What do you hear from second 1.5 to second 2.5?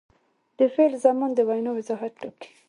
وضاحت ټاکي.